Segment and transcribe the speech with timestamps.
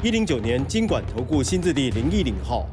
[0.00, 2.64] 一零九年金管投顾新字第零一零号。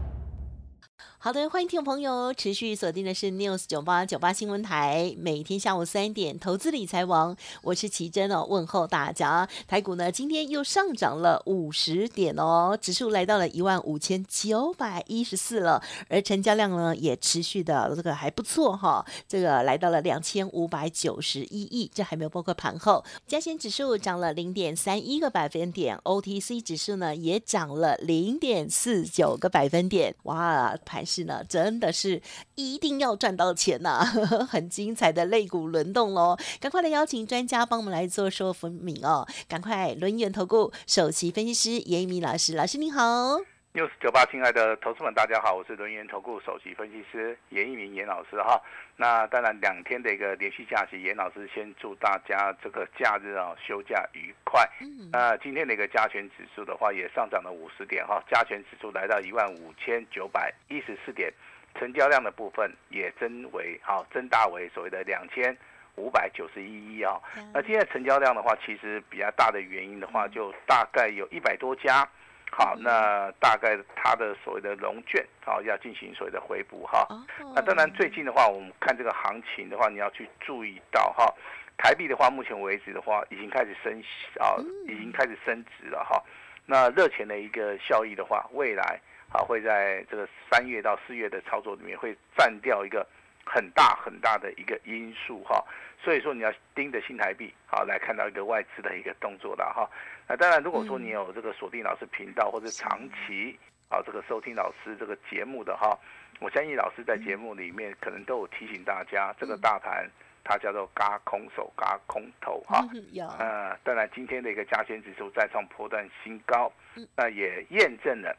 [1.25, 9.49] 好的，欢迎听众朋友持续锁定的是 News 九八九八新闻台，每天下午三点，投资理财王，我是奇珍哦，问候大家。
[9.67, 23.03] 台股呢今天又上涨了五十点哦，指数来到了一万五千九百一十四了，而成交量呢也持续的这个还不错哈，这个来到了两千五百九十一亿，这还没有包括盘后。
[23.25, 31.03] 加权指数涨了零点三一个百分点，OTC 指数呢也涨了零点四九个百分点，哇，盘。
[31.15, 32.21] 是呢，真的是
[32.55, 34.03] 一定要赚到钱呐！
[34.49, 39.25] 很精彩的肋骨轮动喽，赶快来邀请专家帮我们来做说分明哦！
[39.47, 43.54] 赶快轮圆投顾首席分析师严一鸣老师，老师您好。
[43.75, 48.57] News 九八，亲爱的投资们，大家好，我是轮源投顾首席分析师严一鸣严老师哈。
[48.95, 54.65] 那当然两天的一个连续假期，严老师先祝大家这个假日啊休假愉快。
[55.11, 61.29] 那今天的一个加权指数的话，也上涨了五十点哈，加权指数来到一万五千九百一十四点，
[61.77, 65.53] 成交量的部分也增为好增大为所谓的两千
[65.97, 67.19] 五百九十一亿啊。
[67.53, 72.07] 那今天成交量的话，其实比较大的原因的话，就大概有一百多家。
[72.51, 77.05] 好，那大概它的所谓的融券，好要进行所谓的回补哈。
[77.53, 81.33] 那当然最近的话，我们看这个行情的话，你要去注意到哈，
[81.77, 84.01] 台币的话，目前为止的话，已经开始升
[84.39, 84.55] 啊，
[84.87, 86.23] 已经开始升值了哈。
[86.65, 88.99] 那热钱的一个效益的话，未来
[89.33, 93.05] 啊会在这个三月到四月的操作里面会占掉一个
[93.45, 95.63] 很大很大的一个因素哈。
[96.03, 99.89] 所以说你要盯着新台币好来看到一个外资的一个动作的哈。
[100.27, 103.57] 那当然，如果说你有这个锁定老师频道或者长期
[103.89, 105.97] 啊这个收听老师这个节目的哈，
[106.39, 110.07] 我相信老师在节目里面可能都有提醒大家，这个大盘
[110.43, 112.85] 它叫做嘎空手嘎空头哈。
[113.11, 113.25] 有。
[113.39, 116.71] 呃，当然今天的一个加权指数再创破断新高，
[117.15, 118.35] 那也验证了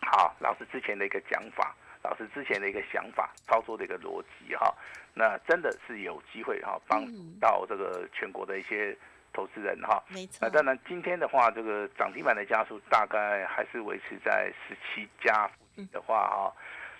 [0.00, 4.74] 好老师之前的一个讲法，老师之前的一个想法操作的一个逻辑哈。
[5.14, 7.04] 那真的是有机会哈帮
[7.40, 8.96] 到这个全国的一些。
[9.32, 10.38] 投资人哈，没错。
[10.42, 16.52] 那当然，今天的话，这个涨停板的家数大概还是维持在十七家附近的话哈。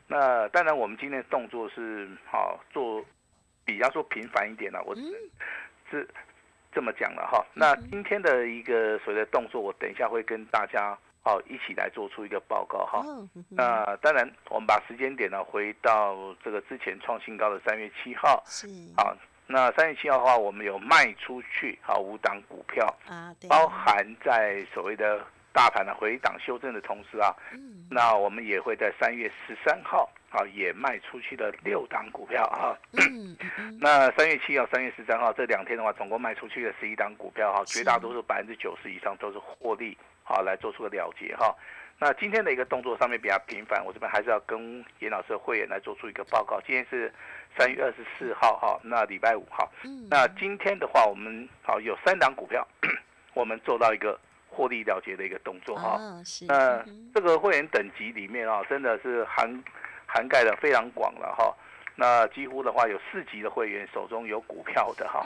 [0.07, 3.05] 那当然，我们今天的动作是好做
[3.65, 4.95] 比较说频繁一点了，我
[5.91, 6.09] 是
[6.71, 7.45] 这么讲了哈。
[7.53, 13.05] 那今天的一个所谓的动作，我等一下会跟大家哦一起来做出一个报告哈。
[13.49, 18.67] 那当然，我们把时间点呢回到这个之前创新高的三月七号，是。
[18.97, 19.17] 好。
[19.53, 22.87] 那三月七号的话，我们有卖出去好五档股票。
[23.09, 33.37] 啊，包含在所谓的大盘的回档修正的同时啊，嗯，那我们也会在三月十三号啊也卖出去了六档股票啊，嗯，
[33.81, 39.99] 那三月七号、三月十三号这两天的话，总共卖出去了十一档股票哈，绝大多数百分之九十以上都是获利
[40.31, 41.55] 好来做出个了结哈。
[41.99, 46.59] 那今天的一个动作上面比较频繁，我这边还是要跟严老师的会员来做出一个报告。
[46.67, 47.13] 今天是
[47.59, 49.69] 三月二十四号哈，那礼拜五哈。
[50.09, 52.67] 那今天的话，我们好有三档股票，
[53.35, 54.19] 我们做到一个
[54.49, 55.99] 获利了结的一个动作哈。
[56.49, 56.83] 那
[57.15, 59.63] 这个会员等级里面啊，真的是涵
[60.07, 61.55] 涵盖的非常广了哈。
[62.01, 65.23] 那几乎的话，有四级的会员手中有股票的哈，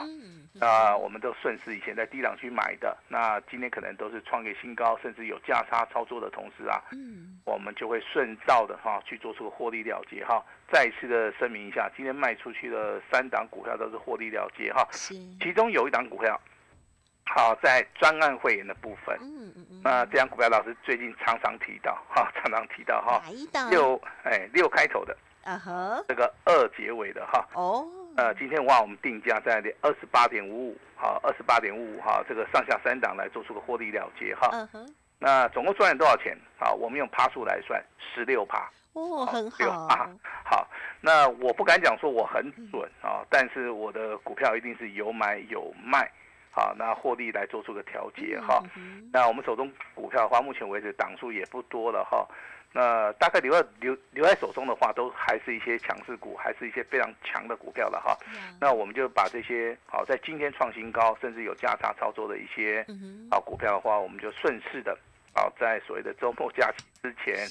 [0.51, 6.83] 那我们都顺势以前在低档区买的，那今天可能都是创业新高，甚至有价差操作的同时啊，
[7.45, 10.43] 我们就会顺道的哈去做出获利了结哈。
[10.69, 16.37] 再一次的声明一下，今天卖出去的三档股票都是获利了结哈，其中有一档股票，
[17.23, 23.23] 好在专案会员的部分，嗯嗯嗯那这张股票老师最近常常提到哈，常常提到哈，
[23.69, 23.95] 六
[24.25, 25.15] 哎六开头的。
[25.45, 27.87] 啊哈，这个二结尾的哈哦，
[28.17, 34.49] 呃，今天哇，我们定价在二十八点五五，好，二十八点五五哈，这个上下三档来做出个获利了结哈。
[34.51, 36.35] 嗯哼，那总共赚了多少钱？
[36.59, 38.67] 好，我们用趴数来算，十六趴。
[38.93, 40.09] 哦，很好啊。
[40.43, 40.67] 好，
[40.99, 46.09] 那我不敢讲说我很准啊，但是我的股票一定是有买有卖，
[46.49, 48.63] 好，那获利来做出个调节哈。
[49.13, 52.27] 那我们手中股票的话，目前为止档数也不多了哈。
[52.77, 58.17] 那大概留在留留在手中的话，都还是一些强势股，还是一些非常强的股票了哈。
[58.59, 62.85] 那我们就把这些好在今天创新高，甚至有价差操作的一些
[63.31, 64.91] 好股票的话，我们就顺势的
[65.33, 67.47] 啊，在所谓的周末假期之前，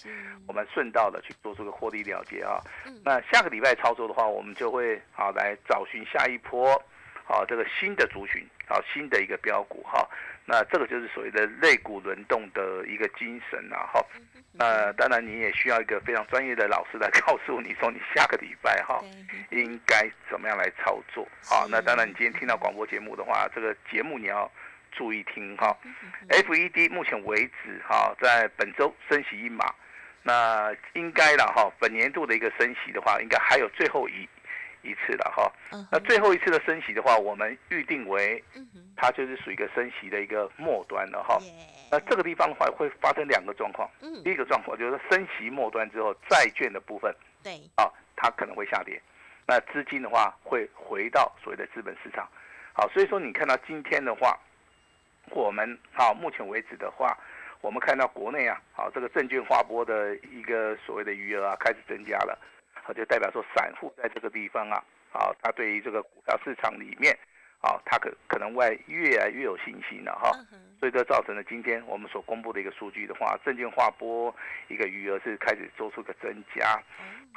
[0.46, 2.60] 我们顺道的去做出个获利了结啊。
[3.02, 6.70] 那下个礼拜操作的话，我们就会啊来找寻下一波
[7.26, 10.06] 啊这个新的族群啊新的一个标股哈。
[10.44, 14.04] 那这个就是所谓的类股轮动的一个精神啊哈。
[14.56, 19.02] 那当然你也需要一个非常专业的老师来告诉你说你下个礼拜哈
[19.50, 21.66] 应该怎么样来操作啊。
[21.68, 24.50] 那当然你今天听到广播节目的话，这个节目你要。
[24.96, 25.76] 注意听哈
[26.28, 29.64] ，FED 目前为止哈，在本周升息一码，
[30.22, 34.28] 那应该了哈，本年度的一个升息的话，应该还有最后一
[34.82, 35.52] 一次了哈。
[35.90, 38.40] 那最后一次的升息的话，我们预定为，
[38.94, 41.40] 它就是属于一个升息的一个末端了哈。
[41.90, 43.88] 那这个地方的话，会发生两个状况。
[44.22, 49.00] 第一个状况就是升息末端之后，债券的部分，对，啊，它可能会下跌，
[49.46, 52.28] 那资金的话会回到所谓的资本市场。
[52.72, 54.38] 好，所以说你看到今天的话。
[55.30, 57.16] 我们好，目前为止的话，
[57.62, 62.38] 我们看到国内啊，好这个证券划拨的一个所谓的余额啊，开始增加了，
[62.74, 67.18] 好就代表说散户在这个地方啊，好他对于这个股票市场里面。
[67.64, 70.30] 啊，它可可能外越来越有信心了哈，
[70.78, 74.34] 所以这造成了今天我们所公布的一个数据的话，证券划拨
[74.68, 76.78] 一个余额是开始做出个增加。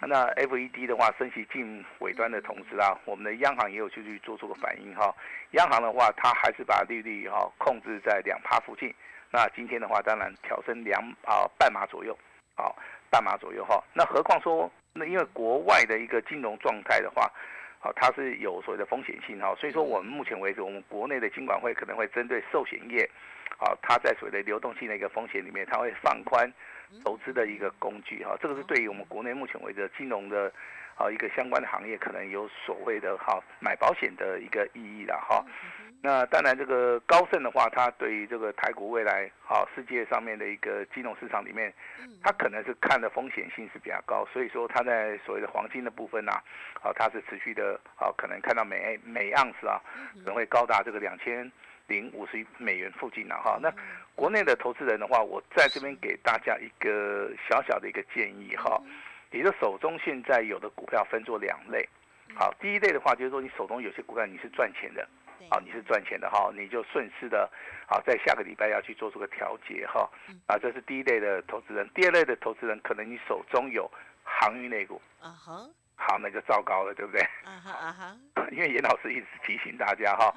[0.01, 5.15] 那 FED 的话，升息近尾端的同时啊，我们的央行也有去去做出个反应哈。
[5.51, 8.93] 央行的话，它还是把利率哈控制在两趴附近。
[9.31, 12.13] 那今天的话，当然调升两啊半码左右，
[12.55, 12.67] 啊
[13.09, 13.81] 半码左右哈。
[13.93, 17.31] 那何况说，那因为国外的一个金融状态的话。
[17.87, 23.09] 好，它是有所谓的风险性哈，所以说我们目前为止，我们国内的金管会可能会针对寿险业，
[23.59, 26.51] 啊，它在所谓的流动性的一个风险里面，它会放宽
[27.05, 30.51] 投资的一个工具哈，这个是对于我们国内目前为止金融的
[30.97, 35.45] 啊一个相关的行业，可能有所谓的哈买保险的一个意义了哈。
[35.99, 41.73] 那当然，这个高盛的话，它对于这个台股未来，好世界上面的一个金融市场里面，
[42.23, 46.31] 它可能是看的风险性是比较高，所以说它在所谓的黄金的部分呢，
[46.79, 49.81] 好，它是持续的，好，可能看到每每盎司啊，
[50.19, 51.51] 可能会高达这个两千
[51.87, 53.57] 零五十美元附近了哈。
[53.59, 53.73] 那
[54.15, 58.79] 国内的投资人的话，我在这边给大家一个小小的一个建议哈，
[59.31, 61.89] 你的手中现在有的股票分作两类，
[62.35, 65.05] 好，第一类的话就是说你手中有些股票你是赚钱的。
[65.49, 67.49] 啊，你是赚钱的哈，你就顺势的，
[67.87, 70.09] 好，在下个礼拜要去做出个调节哈，
[70.47, 71.87] 啊，这是第一类的投资人。
[71.93, 73.89] 第二类的投资人，可能你手中有
[74.23, 77.21] 航运类股，啊哈，好，那就糟糕了，对不对？
[77.43, 78.17] 啊哈啊哈，
[78.51, 80.33] 因为严老师一直提醒大家哈，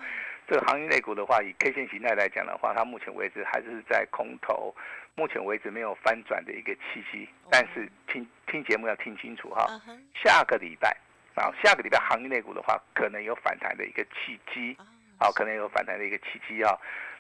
[0.47, 4.75] 这个航运类股的话，以 K 线形态来讲的话，它目前为止还是在空头，
[5.14, 7.29] 目前为止没有翻转的一个契机。
[7.50, 9.67] 但是听听节目要听清楚哈，
[10.14, 10.97] 下个礼拜
[11.35, 14.77] 啊，下个礼拜航运类股的话，可能有反弹的一个契机。
[15.19, 16.73] 好，可能有反弹的一个契机啊，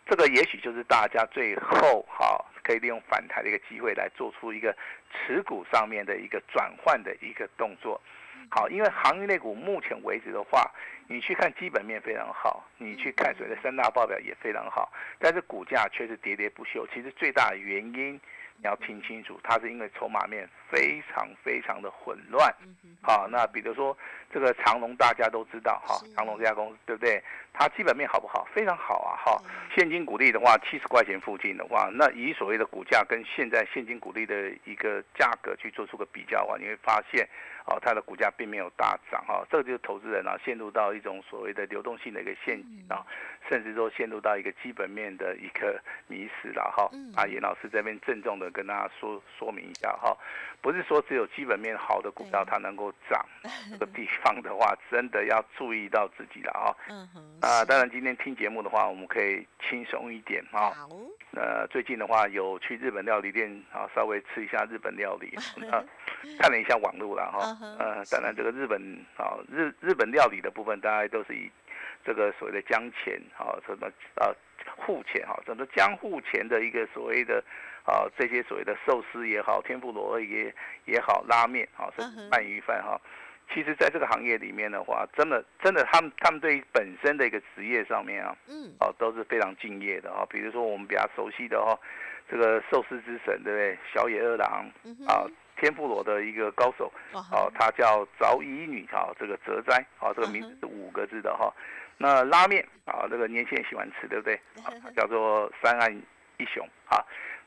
[0.06, 4.74] 这个也许就是大家最后好可以利用反弹的一个机会来做出一个
[5.12, 8.00] 持股上面的一个转换的一个动作。
[8.50, 10.70] 好，因为航运类股目前为止的话，
[11.08, 16.86] 你去看基本面非常好，你去看所谓的三大报表也非常好，但是股价却是喋喋不休。
[16.94, 18.18] 其实最大的原因。
[18.62, 22.54] 你要听清楚，它是因为筹码面非常非常的混乱。
[23.02, 23.96] 好，那比如说
[24.30, 27.22] 这个长隆，大家都知道哈，长隆这家公司对不对？
[27.54, 28.46] 它基本面好不好？
[28.54, 29.16] 非常好啊！
[29.24, 29.42] 哈，
[29.74, 37.26] 现金股利的话，七十块钱附近的话，那以所谓的股价跟现在现金股利的一个价格去做出个比较的话，你会发现。
[37.70, 43.06] 哦，它的股价并没有大涨哈，这个就是投资人啊陷入到一种所谓的流动性的一个陷阱啊，
[43.48, 46.90] 甚至说陷入到一个基本面的一个迷失了哈。
[47.14, 50.16] 啊，严老师这边郑重的跟大家说说明一下哈，
[50.60, 53.24] 不是说只有基本面好的股票它能够涨，
[53.70, 56.74] 这个地方的话真的要注意到自己了啊。
[57.40, 60.74] 啊，当然今天听节目的话，我们可以轻松一点啊。
[61.34, 61.40] 好。
[61.40, 65.34] 呃，最近的话有去日本料理店啊，稍微吃一下日本料理
[65.70, 65.84] 啊。
[66.38, 68.80] 看了一下网络了哈，呃，当然这个日本
[69.16, 71.50] 啊，日日本料理的部分，大概都是以
[72.04, 74.28] 这个所谓的江钱啊，什么啊
[74.76, 77.42] 户钱哈，整个江户钱的一个所谓的
[77.86, 83.00] 啊这些所谓的寿司也好，天妇罗也也好，拉面啊，是鳗鱼饭哈。
[83.52, 90.24] 其实，在这个行业里面的话，真的真的，他们他们对于本身的一个职业上面啊，嗯，哦，都是非常敬业的啊。
[90.30, 91.78] 比如说我们比较熟悉的哈，
[92.30, 93.78] 这个寿司之神，对不对？
[93.92, 94.70] 小野二郎
[95.06, 95.26] 啊。
[95.56, 101.52] 天妇罗的一个高手，哦，他叫早乙女，哈，这个泽斋，哦，这个名字是五个字的哈。
[101.98, 104.40] 那拉面啊，这个年轻人喜欢吃，对不对？
[104.64, 105.94] 啊， 叫做三岸
[106.38, 106.96] 一雄啊。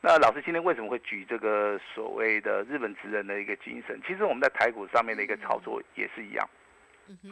[0.05, 3.97] 那老师今天为什么会举这个所谓的日本职人的一个精神？
[4.05, 6.45] 其实我们在台股上面的一个操作也是一样，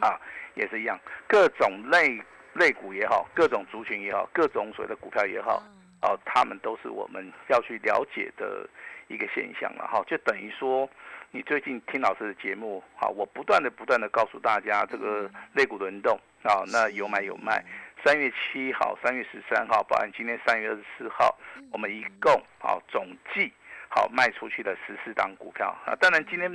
[0.00, 0.18] 啊，
[0.54, 0.98] 也是一样，
[1.28, 2.18] 各种类
[2.54, 5.62] 类股也好，各种族群也好，各种所谓的股票也好，
[6.00, 8.66] 哦，他们都是我们要去了解的
[9.08, 10.02] 一个现象了哈。
[10.06, 10.88] 就等于说，
[11.30, 17.62] 你最近听老师的节目，好，我不断的不断的告诉大家这个类股轮动啊，那有买有卖。
[18.04, 21.38] 三月七号、三月十三号，包含今天三月二十四号，
[21.70, 23.52] 我们一共好总计
[23.88, 25.94] 好卖出去的十四档股票啊。
[26.00, 26.50] 当然今天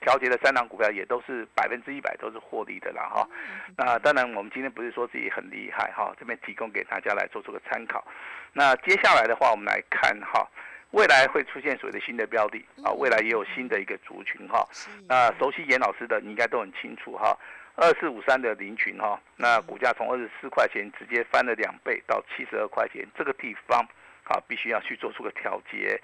[0.00, 3.28] 调节的三档股票也都是百分之一百都是获利的啦哈。
[3.76, 8.04] 那当然我们今天不是说自己很厉害哈，这边提供给大家来做出个参考。
[8.52, 10.48] 那接下来的话，我们来看哈，
[10.90, 14.66] 未来会出现所谓的新的标的啊，未来也有新的一个族群哈。
[15.06, 17.38] 那熟悉严老师的，你应该都很清楚哈。
[17.80, 23.78] 二四五三的林群哈，那股价从二十四块钱直接翻了两倍到七十二块钱，这个地方
[24.24, 26.00] 啊必须要去做出个调节。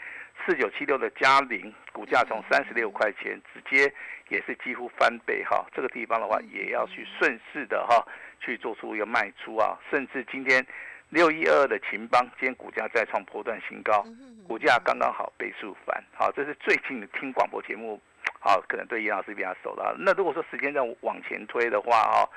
[0.47, 3.93] 四九七六的嘉陵股价从三十六块钱直接
[4.29, 8.07] 也是几乎翻倍哈，这个地方的话也要去顺势的哈
[8.39, 10.65] 去做出一个卖出啊，甚至今天
[11.09, 14.07] 六一二二的秦邦今天股价再创波段新高，
[14.47, 18.01] 股价刚刚好倍数翻，好，这是最近的听广播节目。
[18.45, 19.97] 好，可能对严老师比较熟了。
[19.99, 22.29] 那如果说时间再往前推的话，哈，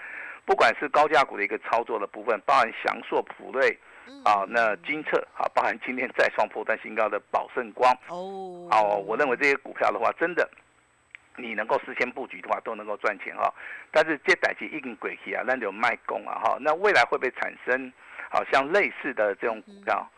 [0.46, 3.78] 不管是高价股的一个操作的部分，包含祥硕、普瑞，
[4.24, 10.50] 啊，那金策，啊，包含今天再创破断新高的宝盛光，哦，好，我认为这些股票的话，真的，
[11.36, 13.54] 你能够事先布局的话，都能够赚钱哈。
[13.92, 17.92] 但是这代期一根轨迹啊，那就卖空啊，哈，那未来会不会产生，
[18.30, 20.10] 好像类似的这种股票？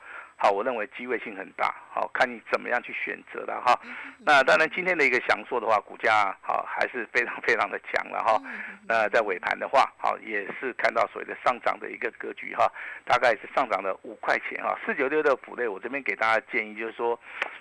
[0.41, 3.77] 好，我认为机会性很大，好看你怎么样去选择了哈。
[4.19, 8.41] 那当然，今天的一个享受的话，股价好还是非常 非常的强了哈。
[8.87, 12.71] 那在尾盘的话，好也是看到所谓的上涨的一个格局哈，
[13.03, 14.79] 大概是上涨了五块钱哈。
[14.85, 17.19] 四九六的股类，我这边给大家建议就是说，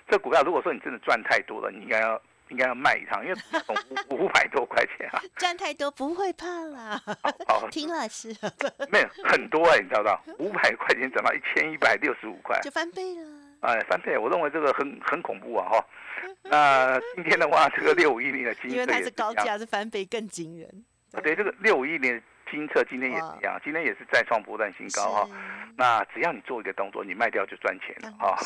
[0.09, 2.21] 这股票如果说你真的赚太多了，你应该要。
[2.51, 3.39] 应该要卖一趟，因为
[4.11, 7.01] 五五百多块钱啊， 赚太多不会怕啦。
[7.71, 8.35] 听老师，
[8.91, 10.45] 没有很多哎，你知道不？
[10.45, 13.29] 五百块钱涨到一千一百六十五块，就翻倍了。
[13.61, 15.87] 哎，翻倍，我认为这个很很恐怖啊哈。
[16.45, 20.85] 那今天的话，这个六五一零的金，因为它是高价，是翻倍更惊人。
[21.23, 22.21] 对，这个六五一零。
[22.51, 25.29] 金策今天也一样，今天也是再创波段新高哈。
[25.77, 28.37] 那只要你做一个动作，你卖掉就赚钱了啊。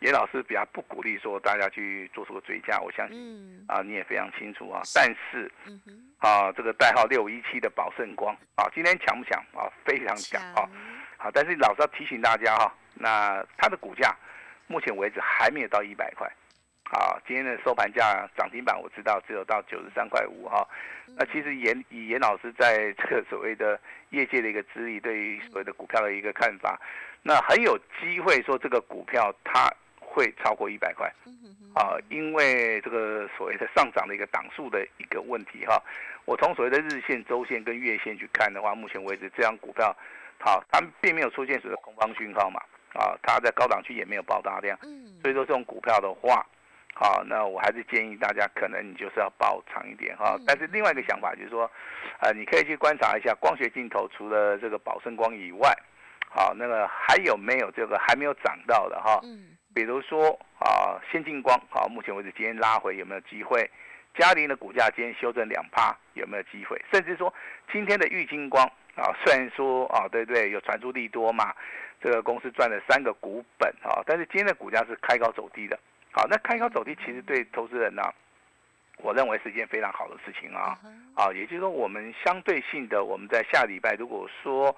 [0.00, 4.82] 严 老师比较不鼓励说大家去做出个追加，我相信啊你也非常清楚啊。
[4.94, 5.50] 但是
[6.18, 9.70] 啊这个代号六一七的宝盛光啊，今天强不强啊？
[9.84, 10.68] 非常强啊。
[11.16, 14.14] 好，但是老师要提醒大家哈，那它的股价
[14.66, 16.30] 目前为止还没有到一百块。
[16.86, 20.64] 好，今天的收盘价涨停板我知道只有到九十三块五哈。
[21.16, 26.78] 那其实严以严老师在 这个所谓的业界的一个资历，对于所谓的股票的一个看法，
[27.22, 31.10] 那很有机会说这个股票它会超过一百块。
[31.74, 35.82] 啊，因为这个所谓的上涨的一个档数的一个问题哈。
[36.26, 39.92] 我从所谓的日线、周线跟月线去看的话，目前为止这张股票，
[40.38, 42.60] 好，它并没有出现所谓的空方讯号嘛。
[42.92, 44.78] 啊，它在高档区也没有爆大量。
[45.20, 46.46] 所以说这种股票的话。
[46.94, 50.38] 好，那我还是建议大家，可能你就是要保长一点哈。
[50.46, 51.68] 但是另外一个想法就是说，
[52.20, 55.76] 呃，你可以去观察一下光学镜头，除了这个宝盛光以外，
[56.30, 59.18] 好，那个还有没有这个还没有涨到的哈？
[59.24, 59.56] 嗯。
[59.74, 63.68] 比如说啊，先进光，好，目前为止今天拉回有没有机会？
[64.16, 66.80] 嘉陵的股价今天修正两趴，有没有机会？
[66.92, 67.34] 甚至说
[67.72, 71.52] 今天的玉金光啊，虽然说啊，对对，有传出利多嘛，
[72.00, 75.76] 这个公司赚了三个股本啊，但是今天的股价是开高走低的。
[76.16, 78.02] 好，那开高走低其实对投资人呢，
[78.98, 80.78] 我认为是一件非常好的事情啊。
[81.16, 84.74] 啊，也就是说，我们相对性的，我们在下礼拜如果说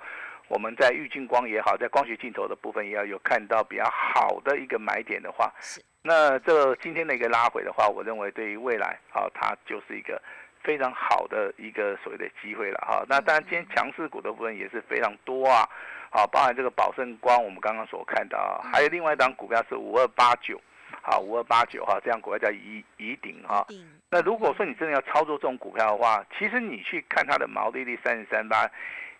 [0.49, 5.53] 我们在玉镜光也好，在光学镜头的部分也要有看到比较好的一个买点的话，
[6.01, 10.19] 那这今天的一个拉回的话，我认为对于未来，啊，它就是一个
[10.63, 13.05] 非常好的一个所谓的机会了哈。
[13.07, 15.69] 那当然，今天强势股的部分也是非常多啊。
[16.11, 20.59] 好，包含这个宝盛光，我们刚刚所看到，还有另外一档股票是五二八九。
[21.09, 23.65] 好，五二八九哈，这样股票叫乙乙鼎哈。
[24.11, 28.69] 那如果说你真的要操作这种股票的话，其实你去看它的毛利率三十三八，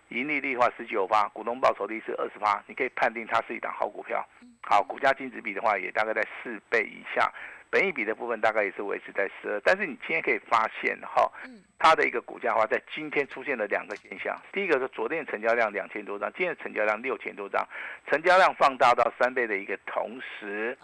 [0.09, 4.21] 盈利率的话十九八，股东报酬率是二十八，你可以判定它是一档好股票。
[4.63, 7.31] 好，股价净值比的话也大概在四倍以下，
[7.69, 9.59] 本一比的部分大概也是维持在十二。
[9.61, 11.31] 但是你今天可以发现哈，
[11.77, 14.35] 它的一个股价的话，在今天出现了两个现象。
[14.51, 17.67] 第一个是昨天成交量两千多张，今天成交量六千多张，
[18.09, 20.77] 成交量放大到三倍的一个同时。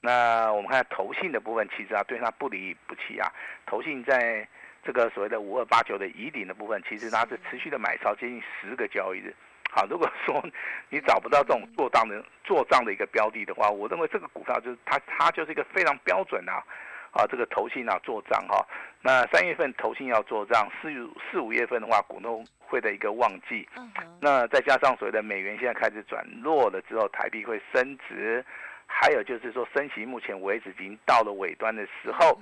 [0.00, 3.30] 那我们看投信的部分，其实啊对它不离不弃啊。
[3.66, 4.46] 投信在
[4.84, 9.34] 这个所谓的五二八九的疑顶的部分，其实它是持续的买超接近十个交易日。
[9.74, 10.44] 好，如果说
[10.90, 16.62] 你找不到这种做账的做账的一个标的的话，我认为这个股票就是它它就是一个非常标准啊
[17.10, 18.62] 啊这个投信啊做账哈。
[19.00, 20.90] 那三月份投信要做账，四
[21.30, 23.66] 四五月份的话股东会的一个旺季。
[24.20, 28.44] 那再加上所谓的美元现在开始转弱了之后，台币会升值。
[28.94, 32.38] 还有就是说，升息目前为止已经到了尾端的时候，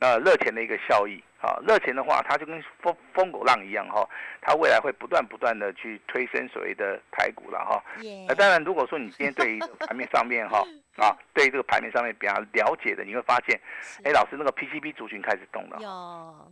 [0.00, 4.08] 呃，热钱的一个效益啊，热钱的话，它就跟风风狗浪一样哈，
[4.40, 7.82] 它未来会不断不断的去推升所谓的台股了哈。
[8.28, 10.62] 那当然，如果说你今天对于盘面上面哈
[10.96, 13.58] 啊，对于这个盘面上面比较了解的，你会发现，
[14.04, 15.78] 哎，老师那个 PCB 族群开始动了。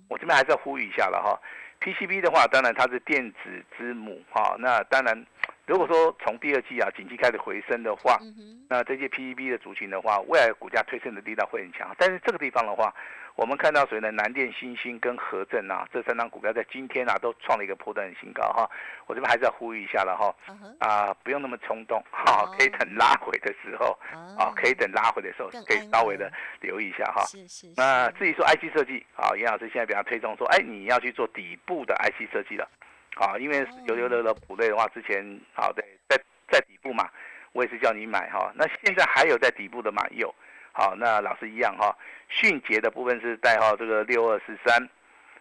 [0.08, 1.38] 我这边还是要呼吁一下了哈
[1.80, 5.24] ，PCB 的话，当然它是电子之母哈，那当然。
[5.72, 8.18] 如果说从第二季啊，景气开始回升的话，
[8.68, 11.96] 那这些 PEB 的族群的话，未来股价推升的力道会很强。
[11.98, 12.94] 但是这个地方的话，
[13.36, 18.70] 我们看到所谓的南电、新兴跟和正啊，这三张股票在今天啊都创了一个破断的新高哈。
[19.06, 20.34] 我这边还是要呼吁一下了哈，
[20.78, 23.98] 啊，不用那么冲动哈，可以等拉回的时候
[24.38, 27.24] 啊，可以等拉回的时候，可以稍微的留意一下哈。
[27.24, 27.72] 是是。
[27.78, 32.68] 那至于说 IC 设计啊，严老师现在比较推崇说，哎，你要去做底部的 IC 设计了。
[33.16, 36.16] 啊，因为有有的的补类的话，之前好对，在
[36.50, 37.08] 在底部嘛，
[37.52, 38.50] 我也是叫你买哈。
[38.54, 40.34] 那现在还有在底部的嘛有，
[40.72, 41.94] 好，那老师一样哈。
[42.30, 44.88] 迅捷的部分是代号这个六二四三，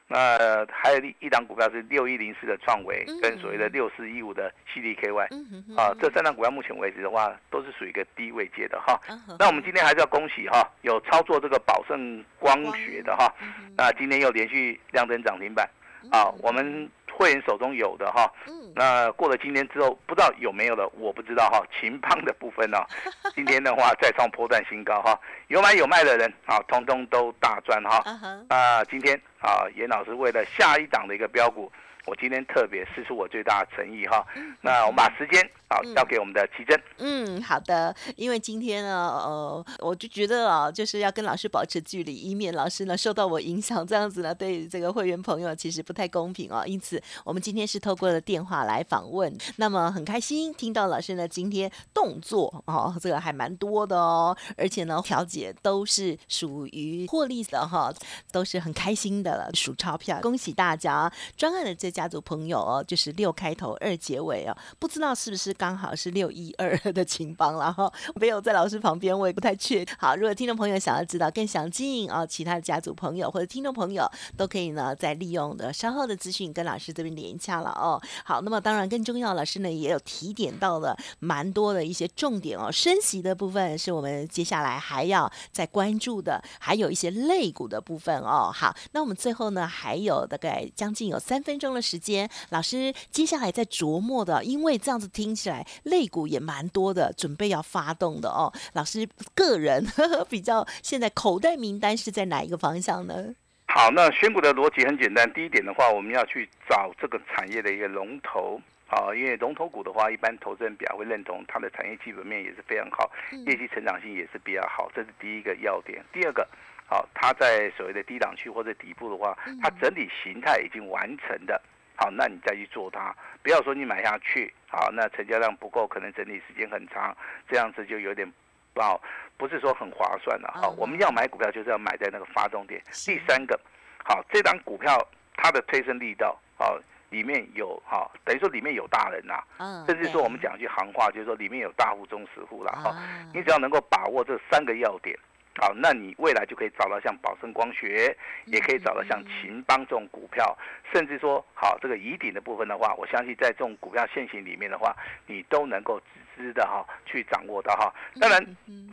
[0.07, 8.99] 那还有一一档股票是六一零四的创维，跟所谓的六四一五的 CDKY，啊，这三档股票目前为止的话，都是属于一个低位阶的哈。
[9.39, 13.33] 那我们今天还是要恭喜哈，有操作这个宝盛光学的哈，
[13.77, 15.65] 那今天又连续亮灯涨停板，
[16.11, 16.91] 啊，我们。
[17.15, 18.31] 会员手中有的哈，
[18.75, 21.61] 那过了今天之后，不知道有没有了，我不知道哈。
[21.79, 22.77] 秦邦的部分呢，
[23.35, 28.03] 今天的话再创破断新高哈，有买有卖的人啊，通通都大赚哈。
[28.49, 31.71] 啊，今天啊，严老师为了下一档的一个标股。
[32.05, 34.25] 我今天特别试出我最大的诚意哈，
[34.61, 36.81] 那我们把时间啊交给我们的奇珍。
[36.97, 46.63] 嗯，好的，因为今天呢，呃，我就觉得啊，就是要跟老师保持距离，以免老师呢受到我影响，这样子呢对这个会员朋友其实不太公平哦。
[46.65, 49.31] 因此，我们今天是透过了电话来访问。
[49.57, 57.93] 那么很开心听到老师呢今天动作哦，这个还蛮多的哦，而且呢调解都是属于获利的哈，
[58.31, 61.90] 都是很开心的了，数钞票，恭喜大家专案的这。
[61.91, 69.95] 家族朋友哦，就是六开头二结尾哦，不知道是不是刚好是六一二的情帮然后没有在老师旁边，我也不太确定。
[69.99, 78.01] 好，如果听众朋友想要知道更详尽啊，其他的家族朋友或者听众朋友都可以呢，在利用的稍后的资讯跟老师这边连洽了哦。
[78.23, 82.71] 好，那么当然更重要，老师呢也有提点到了蛮多的一些重点哦。
[82.71, 88.49] 升息的部分是我们接下来还要再关注的，还有一些肋骨的部分哦。
[88.53, 91.80] 好，那我们最后呢还有大概将近有三分钟的。
[91.81, 98.51] 时间，老师接下来在琢磨的，因为这样子听起来肋骨也蛮多的，准备要发动的哦。
[98.73, 99.85] 老师个人
[100.29, 103.33] 比较现在口袋名单是在哪一个方向呢？
[103.67, 113.09] 好，那选股的逻辑很简单，第一点的话，我们要去找这个产业的一个龙头啊，因为龙头股的话，一般投资人比较会认同它的产业基本面也是非常好，
[113.45, 116.03] 业绩成长性也是比较好，这是第一个要点。
[116.13, 116.47] 第二个。
[116.91, 121.59] 好，它在所谓的低档区或者底部的话，它整体形态已经完成的，
[121.95, 127.15] 好，那你再去做它，不要说你买下去，好，那成交量不够，可能整理时间很长，
[127.47, 128.29] 这样子就有点
[128.73, 129.01] 不好，
[129.37, 130.51] 不是说很划算了。
[130.53, 132.83] 好，我们要买股票就是要买在那个发动点。
[133.05, 133.57] 第三个，
[134.03, 135.01] 好，这张股票
[135.37, 136.77] 它的推升力道，好，
[137.09, 139.41] 里面有哈，等于说里面有大人呐，
[139.87, 142.93] 甚至说我们讲句行话，就是说里面有大户、中实户了哈，
[143.33, 145.17] 你只要能够把握这三个要点。
[145.59, 150.57] 好，那你未来就可以找到像宝盛光学，也可以找到像秦邦这种股票，
[150.93, 154.95] 甚至说好这个疑顶的部分的话，我相信在这种股票现行里面的话，
[155.27, 156.05] 你都能够直
[156.37, 157.93] 知的哈去掌握到哈。
[158.19, 158.39] 当然，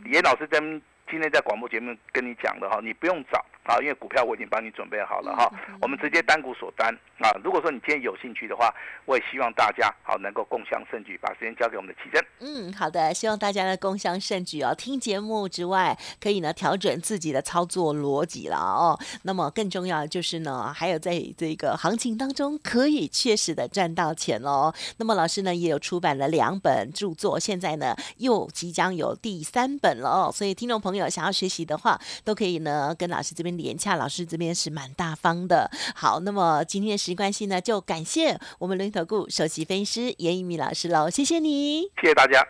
[0.05, 5.47] 严老师跟今天在广播节目跟你讲的哈，你不用找啊，因为股票我已经帮你准备好了哈。
[5.79, 7.29] 我们直接单股锁单啊。
[7.43, 8.73] 如果说你今天有兴趣的话，
[9.05, 12.25] 我也希望大家好能够共享盛举，把时间交给我们的奇珍。
[12.39, 14.73] 嗯，好的，希望大家呢共享盛举哦。
[14.73, 18.99] 听节目之外，可以呢调整自己的操作逻辑了哦。
[19.23, 24.73] 那么更重要的就是呢，还有在这个行情当中可以确实的赚到钱哦。
[24.97, 30.31] 那么老师呢也有出版了两本著作，现在呢又即将有第三本了哦。
[30.33, 31.07] 所以听众朋友。
[31.09, 35.69] 想要学习的话，都可以呢跟老师这边连洽，老师这边是蛮大方的。
[35.95, 42.43] 好，那么今天的时间关系呢，就感谢我们轮头顾首席分析师严一米老师喽，谢谢你，谢谢大家。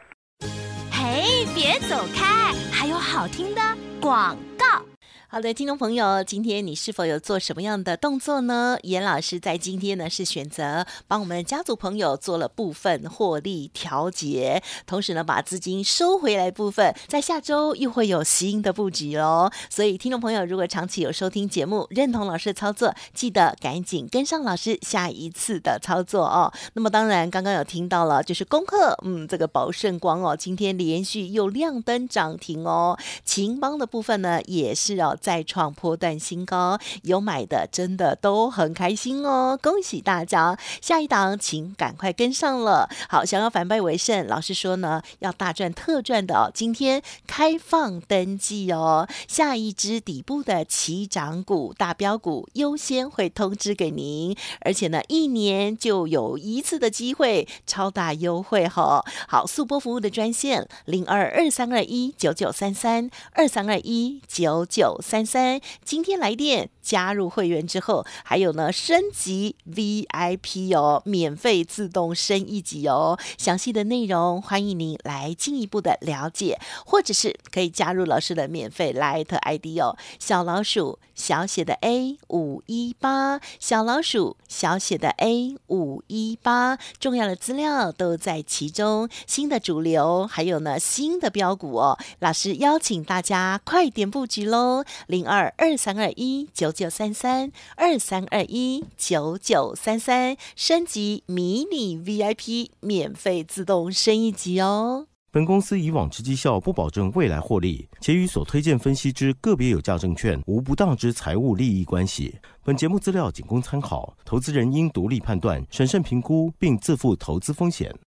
[0.91, 3.61] 嘿，别走开，还有好听的
[3.99, 4.88] 广告。
[5.31, 8.79] 好的，听众朋友，今天你是否有做什么样的动作呢？
[8.81, 19.51] 严老师在今天呢是选择帮我们家族朋友做了部分获利调节，同时呢把资金收回来部分，在下周又会有新的布局哦。
[19.69, 26.51] 所以听众朋友，如果长期有收听节目，认同老师的操作，记得赶紧跟上老师下一次的操作哦。
[26.73, 32.97] 那么当然，刚刚有听到了，就是恭贺，嗯，这个宝盛光哦，今天连续又亮灯涨停哦。
[33.23, 35.15] 秦邦的部分呢，也是哦。
[35.19, 40.57] 再创破断新高，有买的真的都很开心哦，恭喜大家！
[40.81, 42.89] 下一档请赶快跟上了。
[43.09, 46.51] 好，想要反败为胜，老师说呢，要大赚特赚的哦。
[46.53, 59.03] 今天开放登记哦，下一支底部的起涨股、大标股优先会通知给您，而且呢，一年就有一次的机会，超大优惠哈。
[59.27, 64.97] 好，速播服务的专线零二二三二一九九三三二三二一九九。
[65.09, 73.17] 三三，今天来电加入会员之后，还有呢升级 VIP 哦，免费自动升一级哦。
[73.35, 89.09] 详细的内容欢迎您来进一步的了解，或者是可以加入老师的免费 Light ID 哦，小老鼠小写的 A 五一八，小老鼠小写的 A 五一八，重要的资料都在其中。
[89.25, 94.85] 新的主流还有呢新的标股哦，老师邀请大家快点布局喽。
[95.07, 105.07] 零二二三二一九九三三二三二一九九三三，升级迷你 VIP，免费自动升一级哦。
[105.31, 112.35] 本公司以往之绩效不保证未来获利，且与所推荐分析之个别有价证券无不当之财务利益关系。
[112.63, 117.95] 本节目资料仅供参考，投资人应独立判断、审慎评估，并自负投资风险。